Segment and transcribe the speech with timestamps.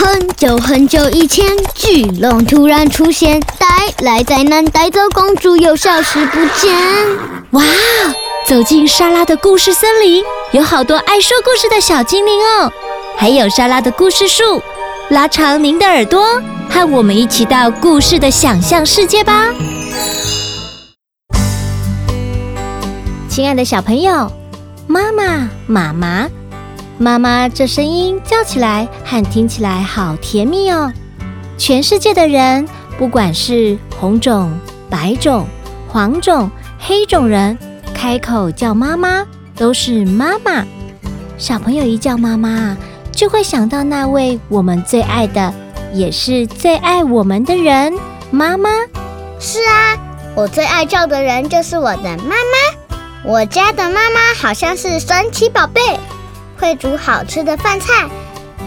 [0.00, 3.66] 很久很久以前，巨龙突然出现，带
[4.04, 6.72] 来灾难，带走公主，又消失不见。
[7.50, 7.64] 哇！
[8.46, 10.22] 走进莎拉的故事森林，
[10.52, 12.72] 有好多爱说故事的小精灵哦，
[13.16, 14.62] 还有莎拉的故事树。
[15.08, 16.40] 拉长您的耳朵，
[16.70, 19.48] 和我们一起到故事的想象世界吧。
[23.28, 24.30] 亲爱的小朋友，
[24.86, 26.28] 妈妈，妈妈。
[27.00, 30.92] 妈妈这声音叫起来和听起来好甜蜜哦！
[31.56, 34.52] 全世界的人，不管是红种、
[34.90, 35.46] 白种、
[35.88, 37.56] 黄种、黑种人，
[37.94, 40.66] 开口叫妈妈都是妈妈。
[41.36, 42.76] 小朋友一叫妈妈，
[43.12, 45.54] 就会想到那位我们最爱的，
[45.94, 47.92] 也是最爱我们的人——
[48.32, 48.70] 妈妈。
[49.38, 49.96] 是啊，
[50.34, 52.98] 我最爱叫的人就是我的妈妈。
[53.24, 55.80] 我家的妈妈好像是神奇宝贝。
[56.58, 58.08] 会煮好吃的饭菜，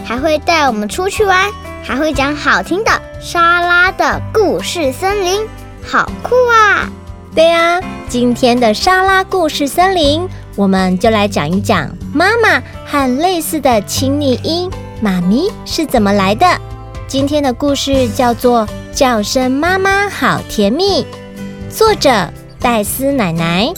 [0.04, 1.50] 还会带我们出去玩，
[1.84, 2.90] 还会讲好听的
[3.20, 5.46] 沙拉的故事森林，
[5.86, 6.88] 好酷啊！
[7.34, 14.70] 对呀，今天的沙拉故事森林，我们就来讲一讲妈妈和类似的亲昵音
[15.00, 16.46] 妈咪是怎么来的。
[17.06, 21.02] 今天的故事叫做《叫声妈妈好甜蜜》，
[21.70, 23.72] 作者黛丝奶奶。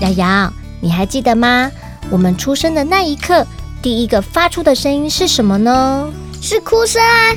[0.00, 0.59] 瑶瑶。
[0.80, 1.70] 你还记得吗？
[2.10, 3.46] 我们出生的那一刻，
[3.80, 6.10] 第一个发出的声音是什么呢？
[6.42, 7.34] 是哭声啊！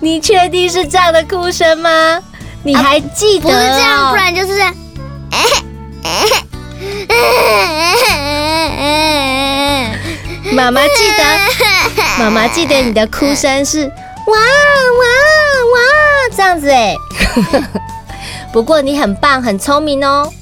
[0.00, 2.18] 你确定是这样的哭声吗？
[2.62, 3.48] 你还记得？
[3.48, 4.74] 啊，不是这样，不然就是这样。
[10.50, 11.22] 妈妈记得，
[12.18, 13.92] 妈妈记得你的哭声是哇
[14.32, 15.07] 哇。
[16.38, 16.94] 这样子哎，
[18.54, 20.32] 不过你很棒，很聪明哦。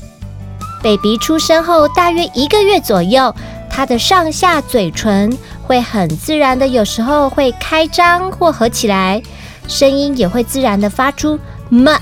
[0.82, 3.34] baby 出生后大约一个月左右，
[3.70, 9.22] 他的上下嘴唇会很自然的，有时候会开张或合起来，
[9.66, 11.38] 声音也会自然的发出
[11.70, 11.98] 妈。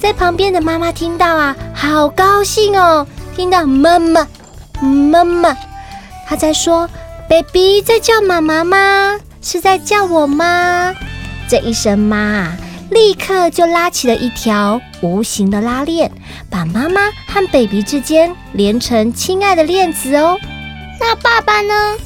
[0.00, 3.06] 在旁边的妈妈听到啊，好高兴哦，
[3.36, 4.26] 听到妈妈
[4.80, 5.56] 妈妈，
[6.26, 6.90] 他在说
[7.28, 9.20] baby 在叫妈妈吗？
[9.40, 10.92] 是在叫我吗？
[11.48, 12.52] 这一声妈，
[12.92, 16.10] 立刻就拉起了一条无形的拉链，
[16.50, 20.38] 把妈妈和 baby 之间连成亲爱的链子哦。
[21.00, 21.96] 那爸爸呢？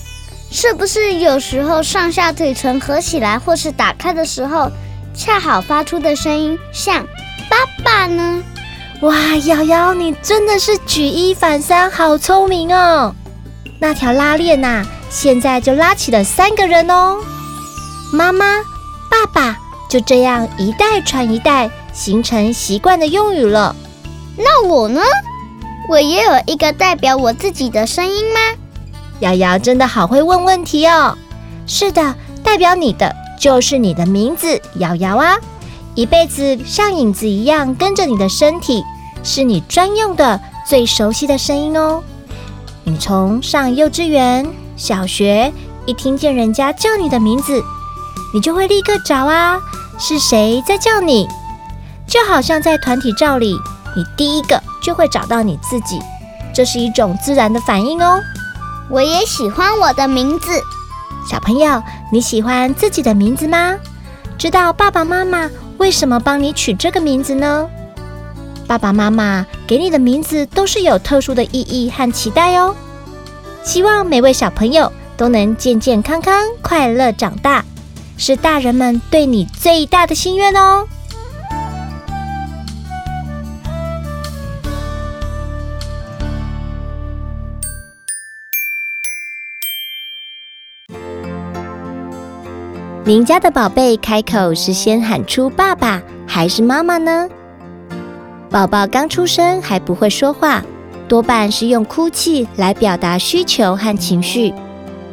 [0.50, 4.70] 是不是有时候上下嘴唇合起来或是打开的时候，
[5.14, 7.04] 恰好发出的声音像
[7.50, 8.42] 爸爸呢？
[9.02, 9.14] 哇，
[9.44, 13.14] 瑶瑶，你真的是举一反三，好聪明哦！
[13.80, 17.18] 那条拉链呐，现在就拉起了三个人哦，
[18.12, 18.62] 妈妈。
[19.08, 19.58] 爸爸
[19.88, 23.74] 就这样一代传一代，形成习惯的用语了。
[24.36, 25.00] 那我呢？
[25.88, 28.40] 我也有一个代表我自己的声音吗？
[29.20, 31.16] 瑶瑶真的好会问问题哦。
[31.66, 35.38] 是的，代表你的就是你的名字，瑶瑶啊，
[35.94, 38.82] 一辈子像影子一样跟着你的身体，
[39.22, 42.02] 是你专用的、最熟悉的声音哦。
[42.82, 45.52] 你从上幼稚园、小学，
[45.86, 47.62] 一听见人家叫你的名字。
[48.36, 49.58] 你就会立刻找啊，
[49.98, 51.26] 是谁在叫你？
[52.06, 53.56] 就好像在团体照里，
[53.96, 55.98] 你第一个就会找到你自己，
[56.54, 58.20] 这是一种自然的反应哦。
[58.90, 60.50] 我也喜欢我的名字。
[61.26, 61.82] 小朋友，
[62.12, 63.74] 你喜欢自己的名字吗？
[64.36, 67.66] 知道爸爸妈妈为什么帮你取这个名字呢？
[68.66, 72.76] 爸爸妈妈给你的名字都是有特殊的意义和期待哦。
[73.64, 77.64] 希望每位小朋友都能健健康康、快乐长大。
[78.16, 80.86] 是大人们对你最大的心愿哦。
[93.04, 97.28] 您家的宝贝开口是先喊出爸爸还是妈妈呢？
[98.50, 100.60] 宝宝刚出生还不会说话，
[101.06, 104.52] 多半是用哭泣来表达需求和情绪。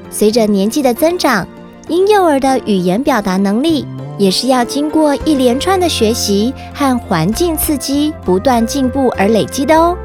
[0.09, 1.47] 随着年纪的增长，
[1.89, 3.85] 婴幼儿的语言表达能力
[4.18, 9.97] 也是要经过一连串的学习和环境刺激，不断进步而累积的哦。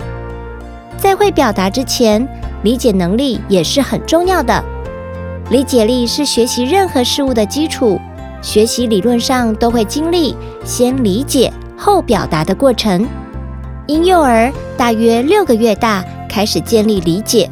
[0.96, 2.26] 在会表达之前，
[2.62, 4.64] 理解能力也是很重要的。
[5.50, 8.00] 理解力是学习任何事物的基础，
[8.42, 10.34] 学习理论上都会经历
[10.64, 13.06] 先理解后表达的过程。
[13.86, 17.48] 婴幼儿大约六个月大开始建立理解，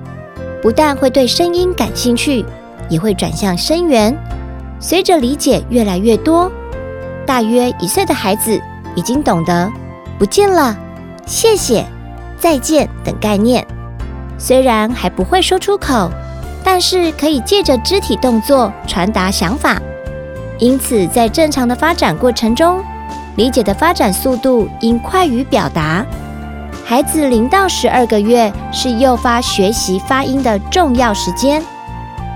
[0.61, 2.45] 不但会对声音感兴趣。
[2.89, 4.17] 也会转向声源，
[4.79, 6.51] 随着理解越来越多，
[7.27, 8.61] 大约一岁的孩子
[8.95, 9.71] 已经懂得
[10.19, 10.77] “不见了
[11.27, 11.85] ”“谢谢
[12.39, 13.67] ”“再见等概念。
[14.39, 16.11] 虽然还不会说出口，
[16.63, 19.81] 但是可以借着肢体动作传达想法。
[20.59, 22.83] 因此，在正常的发展过程中，
[23.37, 26.05] 理解的发展速度应快于表达。
[26.85, 31.63] 孩子零到十二个月是诱发学习发音的重要时间，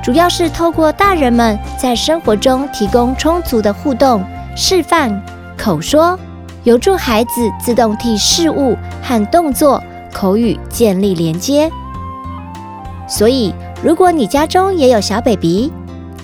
[0.02, 4.25] 主要是透过大人们在生活中提供充足的互动、
[4.56, 5.23] 示范、
[5.56, 6.19] 口说，
[6.64, 7.31] 有助孩子
[7.61, 9.82] 自动替事物和动作、
[10.12, 11.70] 口语建立连接。
[13.08, 15.73] 所以，如果你家中也有小 baby，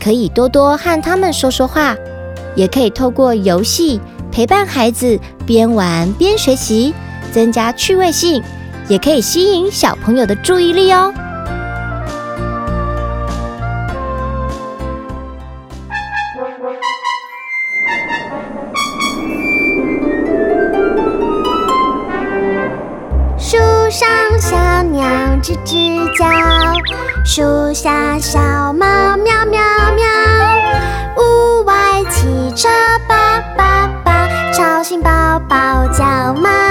[0.02, 1.94] 可以多多和他们说说话，
[2.54, 4.00] 也可以透过游戏
[4.32, 6.94] 陪伴孩子边玩边学习。
[7.32, 8.42] 增加趣味性，
[8.88, 11.12] 也可以吸引小朋友的注意力哦。
[25.46, 26.26] 吱吱叫，
[27.24, 28.40] 树下小
[28.72, 29.60] 猫喵喵
[29.94, 30.04] 喵，
[31.18, 32.68] 屋外汽车
[33.06, 35.08] 叭叭叭，吵醒宝
[35.48, 36.65] 宝叫妈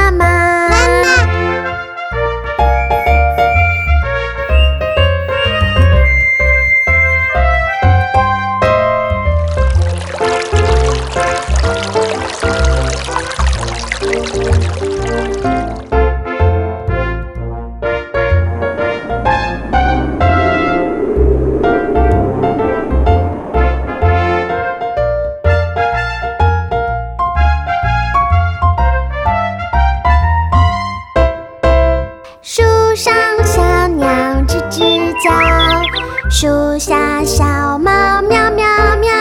[36.29, 38.65] 树下小猫喵喵
[38.99, 39.13] 喵，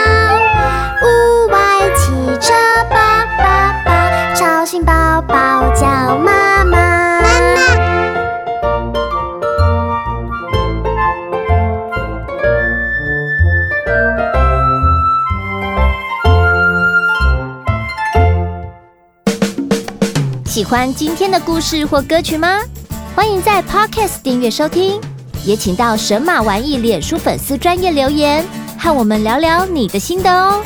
[1.01, 2.11] 屋外汽
[2.41, 2.53] 车
[2.89, 7.21] 叭叭叭，吵醒宝宝叫妈妈。
[20.45, 22.59] 喜欢今天的故事或歌曲吗？
[23.15, 24.99] 欢迎在 Podcast 订阅收听。
[25.45, 28.43] 也请到神马玩意脸书粉丝专业留言，
[28.79, 30.61] 和我们聊聊你的心得哦。